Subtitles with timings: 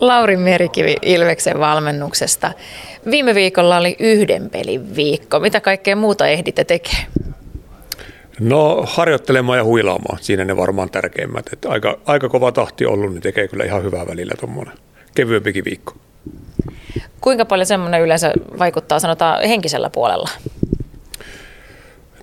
[0.00, 2.52] Lauri Merikivi Ilveksen valmennuksesta.
[3.10, 5.40] Viime viikolla oli yhden pelin viikko.
[5.40, 7.06] Mitä kaikkea muuta ehditte tekemään?
[8.40, 11.46] No harjoittelemaan ja huilaamaan, siinä ne varmaan tärkeimmät.
[11.52, 14.74] Että aika, aika kova tahti ollut, niin tekee kyllä ihan hyvää välillä tuommoinen
[15.14, 15.94] kevyempikin viikko.
[17.20, 20.30] Kuinka paljon semmoinen yleensä vaikuttaa sanotaan henkisellä puolella?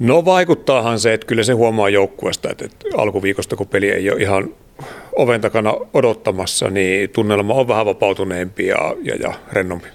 [0.00, 4.20] No vaikuttaahan se, että kyllä se huomaa joukkueesta, että, että alkuviikosta kun peli ei ole
[4.20, 4.48] ihan
[5.16, 9.88] oven takana odottamassa, niin tunnelma on vähän vapautuneempi ja, ja, ja rennompi.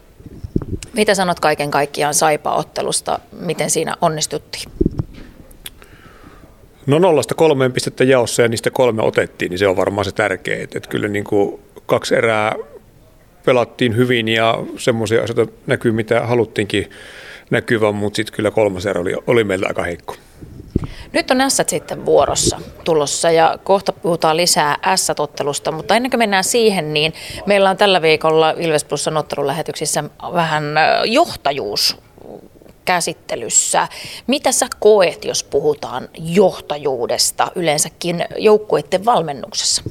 [0.93, 3.19] Mitä sanot kaiken kaikkiaan Saipa-ottelusta?
[3.39, 4.71] Miten siinä onnistuttiin?
[6.85, 10.63] No nollasta kolmeen pistettä jaossa ja niistä kolme otettiin, niin se on varmaan se tärkeä.
[10.63, 12.55] Että, että kyllä niin kuin kaksi erää
[13.45, 16.89] pelattiin hyvin ja semmoisia asioita näkyy, mitä haluttiinkin
[17.49, 20.15] näkyvän, mutta sitten kyllä kolmas erä oli, oli meillä aika heikko.
[21.13, 26.43] Nyt on S sitten vuorossa tulossa ja kohta puhutaan lisää S-tottelusta, mutta ennen kuin mennään
[26.43, 27.13] siihen, niin
[27.45, 30.63] meillä on tällä viikolla Ilves Plusan ottelulähetyksissä vähän
[31.05, 31.97] johtajuus
[32.85, 33.87] käsittelyssä.
[34.27, 39.83] Mitä sä koet, jos puhutaan johtajuudesta yleensäkin joukkueiden valmennuksessa?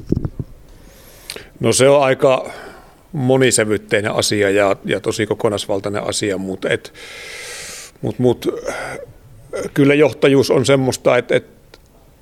[1.60, 2.50] No se on aika
[3.12, 6.92] monisävytteinen asia ja, ja tosi kokonaisvaltainen asia, mutta et,
[8.02, 8.46] mut, mut,
[9.74, 11.46] kyllä johtajuus on semmoista, että et,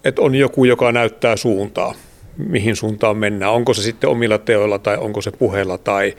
[0.05, 1.95] et on joku, joka näyttää suuntaa
[2.37, 3.53] mihin suuntaan mennään.
[3.53, 6.17] Onko se sitten omilla teoilla tai onko se puheella tai,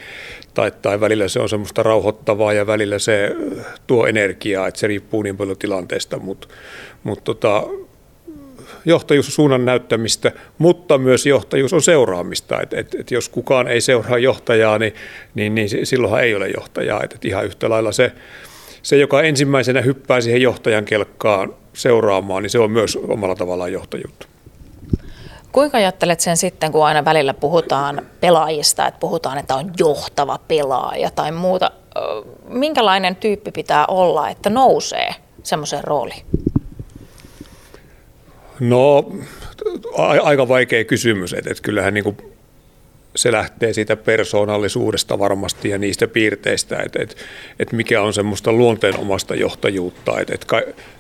[0.54, 3.36] tai, tai välillä se on semmoista rauhoittavaa ja välillä se
[3.88, 6.48] tuo energiaa, että se riippuu niin paljon tilanteesta, mutta
[7.04, 7.64] mut tota,
[8.86, 12.62] johtajuus on suunnan näyttämistä, mutta myös johtajuus on seuraamista.
[12.62, 14.94] Et, et, et jos kukaan ei seuraa johtajaa, niin,
[15.36, 17.04] niin, niin silloinhan ei ole johtajaa.
[17.04, 18.12] Et, et ihan yhtä lailla se,
[18.86, 24.28] se, joka ensimmäisenä hyppää siihen johtajan kelkkaan seuraamaan, niin se on myös omalla tavallaan johtajuutta.
[25.52, 31.12] Kuinka ajattelet sen sitten, kun aina välillä puhutaan pelaajista, että puhutaan, että on johtava pelaaja
[31.12, 31.72] tai muuta.
[32.48, 36.26] Minkälainen tyyppi pitää olla, että nousee semmoiseen rooliin?
[38.60, 39.12] No,
[40.24, 41.34] aika vaikea kysymys.
[41.34, 42.18] Että, että kyllähän niin kuin
[43.16, 47.16] se lähtee siitä persoonallisuudesta varmasti ja niistä piirteistä, että, että,
[47.60, 50.20] että mikä on semmoista luonteenomasta johtajuutta.
[50.20, 50.48] Että, että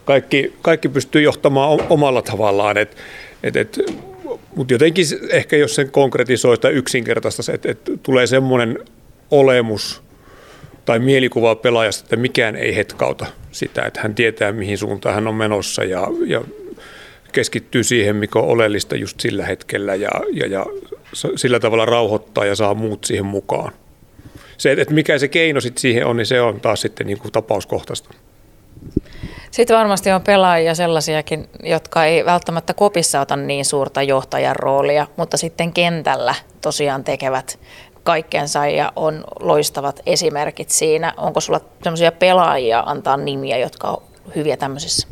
[0.05, 2.97] kaikki, kaikki pystyy johtamaan omalla tavallaan, että,
[3.43, 3.81] että, että
[4.55, 8.79] mutta jotenkin ehkä jos sen konkretisoi tai yksinkertaista, että, että tulee semmoinen
[9.31, 10.03] olemus
[10.85, 15.35] tai mielikuva pelaajasta, että mikään ei hetkauta sitä, että hän tietää mihin suuntaan hän on
[15.35, 16.41] menossa ja, ja
[17.31, 20.65] keskittyy siihen, mikä on oleellista just sillä hetkellä ja, ja, ja
[21.35, 23.71] sillä tavalla rauhoittaa ja saa muut siihen mukaan.
[24.57, 27.31] Se, että mikä se keino sitten siihen on, niin se on taas sitten niin kuin
[27.31, 28.09] tapauskohtaista.
[29.51, 35.37] Sitten varmasti on pelaajia sellaisiakin, jotka ei välttämättä kopissa ota niin suurta johtajan roolia, mutta
[35.37, 37.59] sitten kentällä tosiaan tekevät
[38.03, 41.13] kaikkensa ja on loistavat esimerkit siinä.
[41.17, 44.03] Onko sulla sellaisia pelaajia antaa nimiä, jotka on
[44.35, 45.07] hyviä tämmöisissä?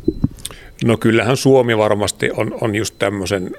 [0.84, 3.50] No kyllähän Suomi varmasti on, on just tämmöisen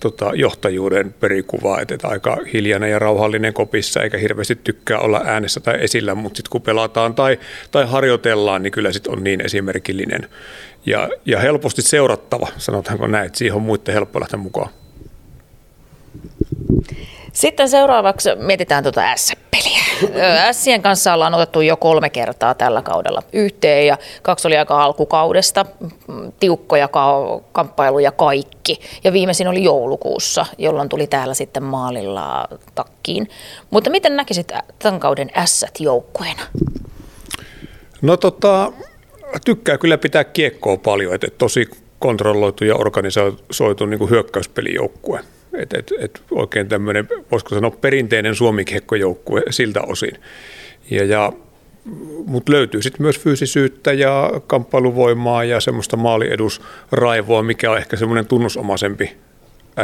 [0.00, 5.60] tota, johtajuuden perikuva, että, että aika hiljainen ja rauhallinen kopissa eikä hirveästi tykkää olla äänessä
[5.60, 7.38] tai esillä, mutta sitten kun pelataan tai,
[7.70, 10.28] tai harjoitellaan, niin kyllä sitten on niin esimerkillinen
[10.86, 14.70] ja, ja helposti seurattava, sanotaanko näin, että siihen on muiden helppo lähteä mukaan.
[17.32, 19.45] Sitten seuraavaksi mietitään tuota S-peliä.
[20.52, 25.66] Sien kanssa ollaan otettu jo kolme kertaa tällä kaudella yhteen ja kaksi oli aika alkukaudesta,
[26.40, 26.88] tiukkoja
[27.52, 28.80] kamppailuja kaikki.
[29.04, 33.28] Ja viimeisin oli joulukuussa, jolloin tuli täällä sitten maalilla takkiin.
[33.70, 36.42] Mutta miten näkisit tämän kauden S joukkueena?
[38.02, 38.72] No tota,
[39.44, 41.68] tykkää kyllä pitää kiekkoa paljon, että tosi
[41.98, 45.20] kontrolloitu ja organisoitu niin hyökkäyspelijoukkue.
[45.56, 50.12] Et, et, et oikein tämmöinen, voisiko sanoa, perinteinen suomikiekkojoukkue siltä osin.
[50.90, 51.32] Ja, ja,
[52.26, 59.16] mutta löytyy sitten myös fyysisyyttä ja kamppailuvoimaa ja semmoista maaliedusraivoa, mikä on ehkä semmoinen tunnusomaisempi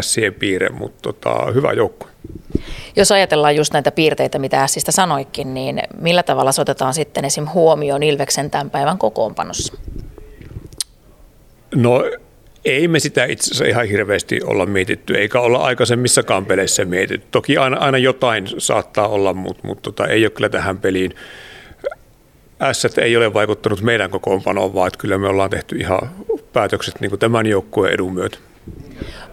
[0.01, 2.11] Sien piirre, mutta tota, hyvä joukkue.
[2.97, 7.47] Jos ajatellaan just näitä piirteitä, mitä Sistä sanoikin, niin millä tavalla se otetaan sitten esim.
[7.55, 9.75] huomioon Ilveksen tämän päivän kokoonpanossa?
[11.75, 12.05] No
[12.65, 17.27] ei me sitä itse asiassa ihan hirveästi olla mietitty, eikä olla aikaisemmissakaan peleissä mietitty.
[17.31, 21.15] Toki aina, aina jotain saattaa olla, mutta, mutta tota, ei ole kyllä tähän peliin.
[22.73, 26.11] S ei ole vaikuttanut meidän kokoonpanoon, vaan että kyllä me ollaan tehty ihan
[26.53, 28.39] päätökset niin tämän joukkueen edun myötä.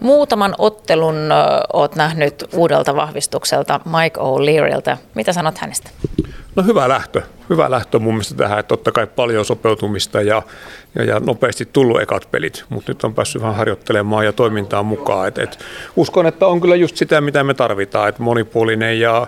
[0.00, 1.16] Muutaman ottelun
[1.72, 4.96] olet nähnyt uudelta vahvistukselta Mike O'Learyltä.
[5.14, 5.90] Mitä sanot hänestä?
[6.56, 7.22] No hyvä lähtö.
[7.50, 10.42] Hyvä lähtö mun mielestä tähän, että totta kai paljon sopeutumista ja,
[10.94, 15.28] ja, ja nopeasti tullut ekat pelit, mutta nyt on päässyt vähän harjoittelemaan ja toimintaan mukaan.
[15.28, 15.58] Et, et,
[15.96, 19.26] uskon, että on kyllä just sitä, mitä me tarvitaan, että monipuolinen ja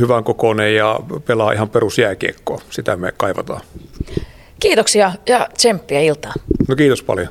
[0.00, 2.60] hyvän kokoinen ja pelaa ihan perusjääkiekkoa.
[2.70, 3.60] Sitä me kaivataan.
[4.60, 6.32] Kiitoksia ja tsemppiä iltaa.
[6.68, 7.28] No kiitos paljon.